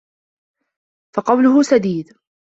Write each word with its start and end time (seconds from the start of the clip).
فَقَوْلُهُ 1.15 1.63
سَدِيدٌ 1.63 2.13